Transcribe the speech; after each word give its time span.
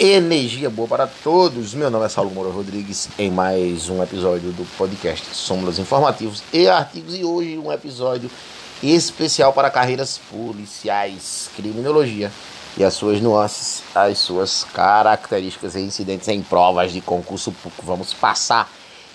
Energia 0.00 0.70
boa 0.70 0.86
para 0.86 1.08
todos. 1.08 1.74
Meu 1.74 1.90
nome 1.90 2.06
é 2.06 2.08
Saulo 2.08 2.30
Moura 2.30 2.52
Rodrigues 2.52 3.08
em 3.18 3.32
mais 3.32 3.88
um 3.88 4.00
episódio 4.00 4.52
do 4.52 4.64
podcast 4.76 5.34
Súmulas 5.34 5.80
Informativos 5.80 6.40
e 6.52 6.68
Artigos 6.68 7.16
e 7.16 7.24
hoje 7.24 7.58
um 7.58 7.72
episódio 7.72 8.30
especial 8.80 9.52
para 9.52 9.68
carreiras 9.68 10.20
policiais, 10.30 11.50
criminologia 11.56 12.30
e 12.76 12.84
as 12.84 12.94
suas 12.94 13.20
nuances, 13.20 13.82
as 13.92 14.18
suas 14.18 14.62
características 14.72 15.74
e 15.74 15.80
incidentes 15.80 16.28
em 16.28 16.42
provas 16.42 16.92
de 16.92 17.00
concurso 17.00 17.50
público. 17.50 17.84
Vamos 17.84 18.14
passar 18.14 18.70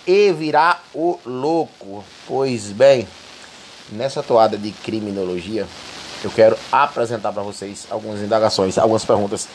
e 0.06 0.34
virar 0.34 0.84
o 0.94 1.18
louco. 1.26 2.04
Pois 2.28 2.72
bem, 2.72 3.08
nessa 3.90 4.22
toada 4.22 4.58
de 4.58 4.72
criminologia, 4.72 5.66
eu 6.22 6.30
quero 6.30 6.58
apresentar 6.70 7.32
para 7.32 7.42
vocês 7.42 7.88
algumas 7.90 8.20
indagações, 8.20 8.78
algumas 8.78 9.06
perguntas 9.06 9.48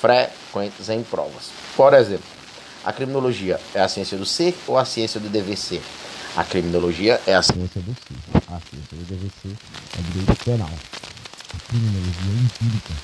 frequentes 0.00 0.88
em 0.88 1.02
provas. 1.02 1.50
Por 1.76 1.94
exemplo, 1.94 2.26
a 2.84 2.92
criminologia 2.92 3.60
é 3.74 3.80
a 3.80 3.88
ciência 3.88 4.16
do 4.16 4.24
ser 4.24 4.56
ou 4.66 4.78
a 4.78 4.84
ciência 4.84 5.20
do 5.20 5.28
dever 5.28 5.56
ser? 5.56 5.82
A 6.36 6.44
criminologia 6.44 7.20
é 7.26 7.34
a 7.34 7.42
ciência 7.42 7.80
do 7.80 7.94
ser. 7.94 8.14
A 8.48 8.60
ciência 8.60 8.96
do 8.96 9.04
dever 9.04 9.30
ser 9.42 9.56
é 9.98 10.12
direito 10.12 10.44
penal. 10.44 10.70
A 11.54 11.68
criminologia 11.68 12.30
é 12.30 12.44
empírica. 12.44 12.94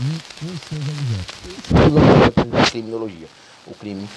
E 0.00 0.46
os 0.46 0.60
seus 0.68 0.84
objetos? 0.88 1.34
Os 1.70 1.96
objetos 1.96 2.52
da 2.52 2.70
criminologia. 2.70 3.28
O 3.66 3.74
crime, 3.74 4.08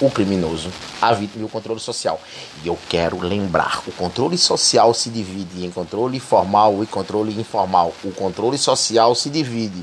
o 0.00 0.10
criminoso, 0.10 0.70
a 1.00 1.12
vítima 1.12 1.42
e 1.42 1.46
o 1.46 1.48
controle 1.48 1.80
social. 1.80 2.20
E 2.62 2.68
eu 2.68 2.78
quero 2.88 3.18
lembrar, 3.18 3.82
o 3.86 3.92
controle 3.92 4.36
social 4.36 4.92
se 4.92 5.10
divide 5.10 5.64
em 5.64 5.70
controle 5.70 6.20
formal 6.20 6.82
e 6.82 6.86
controle 6.86 7.38
informal. 7.38 7.92
O 8.04 8.12
controle 8.12 8.58
social 8.58 9.14
se 9.14 9.30
divide 9.30 9.82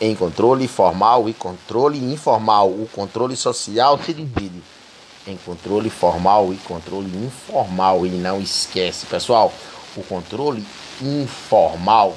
em 0.00 0.14
controle 0.14 0.66
formal 0.66 1.28
e 1.28 1.34
controle 1.34 1.98
informal. 1.98 2.68
O 2.68 2.88
controle 2.92 3.36
social 3.36 3.98
se 3.98 4.12
divide 4.12 4.62
em 5.26 5.36
controle 5.36 5.90
formal 5.90 6.52
e 6.52 6.56
controle 6.56 7.10
informal. 7.24 8.06
E 8.06 8.10
não 8.10 8.40
esquece, 8.40 9.06
pessoal, 9.06 9.52
o 9.96 10.02
controle 10.02 10.64
informal 11.00 12.16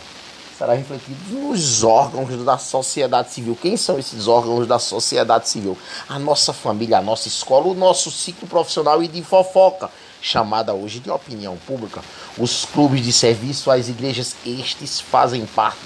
será 0.57 0.73
refletido 0.73 1.17
nos 1.33 1.83
órgãos 1.83 2.43
da 2.43 2.57
sociedade 2.57 3.31
civil. 3.31 3.57
Quem 3.61 3.75
são 3.75 3.99
esses 3.99 4.27
órgãos 4.27 4.65
da 4.65 4.79
sociedade 4.79 5.49
civil? 5.49 5.77
A 6.07 6.17
nossa 6.17 6.53
família, 6.53 6.97
a 6.97 7.01
nossa 7.01 7.27
escola, 7.27 7.67
o 7.67 7.73
nosso 7.73 8.09
ciclo 8.09 8.47
profissional 8.47 9.03
e 9.03 9.07
de 9.07 9.21
fofoca, 9.21 9.89
chamada 10.21 10.73
hoje 10.73 10.99
de 10.99 11.09
opinião 11.09 11.57
pública. 11.67 12.01
Os 12.37 12.65
clubes 12.65 13.03
de 13.03 13.11
serviço, 13.11 13.69
as 13.69 13.89
igrejas, 13.89 14.35
estes 14.45 15.01
fazem 15.01 15.45
parte 15.45 15.79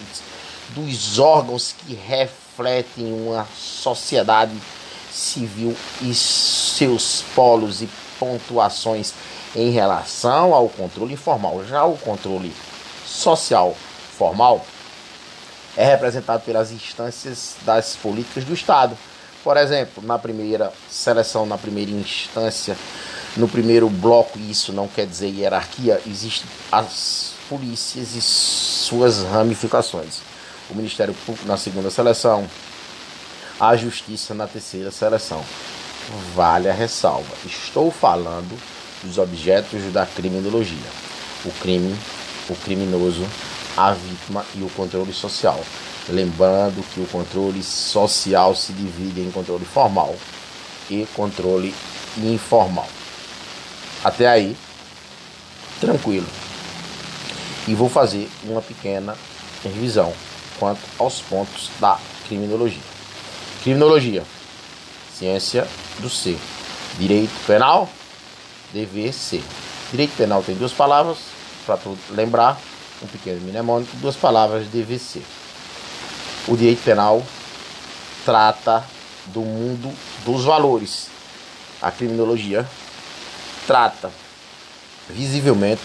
dos 0.70 1.18
órgãos 1.18 1.74
que 1.74 1.96
refletem 1.96 3.12
uma 3.12 3.48
sociedade 3.58 4.54
civil 5.12 5.76
e 6.02 6.14
seus 6.14 7.24
polos 7.36 7.82
e 7.82 7.90
pontuações 8.20 9.14
em 9.56 9.72
relação 9.72 10.54
ao 10.54 10.70
controle 10.70 11.16
informal. 11.16 11.66
Já 11.66 11.84
o 11.86 11.98
controle 11.98 12.54
social 13.04 13.76
formal 14.20 14.64
é 15.76 15.86
representado 15.86 16.44
pelas 16.44 16.72
instâncias 16.72 17.56
das 17.66 17.96
políticas 17.96 18.44
do 18.44 18.54
Estado. 18.54 18.96
Por 19.44 19.58
exemplo, 19.58 20.04
na 20.06 20.20
primeira 20.20 20.72
seleção, 20.88 21.48
na 21.48 21.58
primeira 21.58 21.90
instância, 21.90 22.78
no 23.36 23.48
primeiro 23.48 23.90
bloco, 23.90 24.38
isso 24.38 24.72
não 24.72 24.88
quer 24.88 25.08
dizer 25.08 25.30
hierarquia, 25.30 26.00
existem 26.06 26.48
as 26.72 27.32
polícias 27.50 28.14
e 28.16 28.22
suas 28.22 29.24
ramificações 29.24 30.30
o 30.70 30.76
Ministério 30.76 31.14
Público 31.26 31.48
na 31.48 31.58
segunda 31.58 31.90
seleção, 31.90 32.48
a 33.60 33.76
Justiça 33.76 34.34
na 34.34 34.48
terceira 34.48 34.92
seleção. 34.92 35.44
Vale 36.36 36.70
a 36.70 36.74
ressalva. 36.74 37.32
Estou 37.46 37.92
falando 37.92 38.58
dos 39.04 39.18
objetos 39.18 39.82
da 39.92 40.06
criminologia: 40.06 40.78
o 41.46 41.52
crime, 41.52 41.96
o 42.50 42.56
criminoso, 42.56 43.26
a 43.76 43.92
vítima 43.92 44.46
e 44.56 44.62
o 44.62 44.70
controle 44.70 45.14
social. 45.14 45.60
Lembrando 46.08 46.84
que 46.94 47.00
o 47.00 47.08
controle 47.08 47.62
social 47.64 48.56
se 48.56 48.74
divide 48.74 49.22
em 49.22 49.32
controle 49.32 49.66
formal 49.66 50.16
e 50.90 51.08
controle 51.16 51.74
informal. 52.18 52.88
Até 54.04 54.28
aí, 54.28 54.58
tranquilo. 55.80 56.28
E 57.68 57.76
vou 57.76 57.90
fazer 57.90 58.30
uma 58.44 58.62
pequena 58.62 59.16
revisão 59.64 60.14
quanto 60.58 60.82
aos 60.98 61.22
pontos 61.22 61.70
da 61.80 62.00
criminologia. 62.28 62.82
Criminologia, 63.64 64.24
ciência 65.18 65.68
do 66.00 66.10
ser. 66.10 66.38
Direito 66.98 67.34
penal, 67.46 67.90
dever 68.74 69.14
ser. 69.14 69.44
Direito 69.92 70.16
penal 70.16 70.44
tem 70.44 70.56
duas 70.56 70.72
palavras, 70.72 71.18
para 71.66 71.78
lembrar, 72.12 72.60
um 73.02 73.08
pequeno 73.08 73.42
mnemônico, 73.42 73.96
duas 73.98 74.16
palavras, 74.16 74.68
dever 74.68 75.00
ser. 75.00 75.24
O 76.48 76.56
direito 76.56 76.84
penal 76.84 77.24
trata 78.26 78.84
do 79.28 79.42
mundo 79.42 79.94
dos 80.26 80.44
valores. 80.44 81.08
A 81.82 81.92
criminologia 81.92 82.68
trata 83.66 84.12
visivelmente 85.10 85.82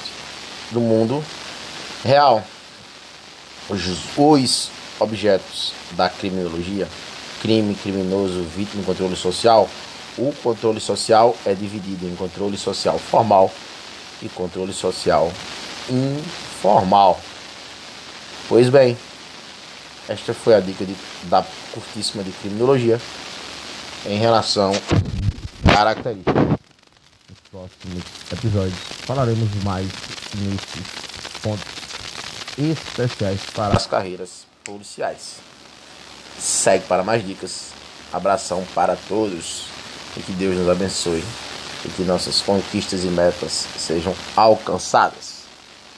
do 0.71 0.81
mundo 0.81 1.25
real 2.05 2.43
os, 3.69 3.81
os 4.17 4.71
objetos 4.99 5.73
da 5.93 6.09
criminologia, 6.09 6.89
crime, 7.41 7.75
criminoso, 7.75 8.43
vítima 8.43 8.83
controle 8.85 9.17
social, 9.17 9.69
o 10.17 10.33
controle 10.43 10.81
social 10.81 11.37
é 11.45 11.55
dividido 11.55 12.07
em 12.07 12.15
controle 12.15 12.57
social 12.57 12.99
formal 12.99 13.51
e 14.23 14.29
controle 14.29 14.73
social 14.73 15.33
informal. 15.89 16.54
Pois 18.49 18.71
bem, 18.71 18.97
esta 20.09 20.33
foi 20.33 20.55
a 20.55 20.61
dica 20.61 20.83
de, 20.87 20.97
da 21.25 21.45
curtíssima 21.75 22.25
de 22.25 22.31
criminologia 22.33 22.99
em 24.07 24.19
relação 24.19 24.73
a 25.69 25.73
características. 25.75 26.35
Nos 26.35 27.41
próximos 27.51 28.05
episódios 28.33 28.79
falaremos 29.05 29.55
mais 29.63 29.87
nesses 30.37 31.39
pontos 31.43 31.65
especiais 32.57 33.41
para 33.55 33.77
as 33.77 33.87
carreiras 33.87 34.47
policiais. 34.65 35.37
Segue 36.39 36.87
para 36.87 37.05
mais 37.05 37.27
dicas. 37.27 37.73
Abração 38.11 38.65
para 38.75 38.97
todos 39.07 39.67
e 40.17 40.21
que 40.21 40.33
Deus 40.33 40.57
nos 40.57 40.71
abençoe 40.71 41.23
e 41.85 41.89
que 41.89 42.05
nossas 42.05 42.41
conquistas 42.41 43.05
e 43.05 43.09
metas 43.09 43.67
sejam 43.77 44.15
alcançadas. 44.35 45.34